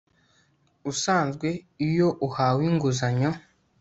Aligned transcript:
Usanzwe 0.91 1.47
iyo 1.87 2.07
uwahawe 2.25 2.61
inguzanyo 2.71 3.31